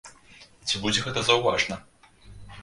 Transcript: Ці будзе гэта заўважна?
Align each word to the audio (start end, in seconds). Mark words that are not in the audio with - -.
Ці 0.69 0.81
будзе 0.85 1.03
гэта 1.09 1.19
заўважна? 1.29 1.79